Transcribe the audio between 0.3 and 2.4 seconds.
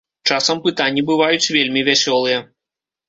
Часам пытанні бываюць вельмі вясёлыя.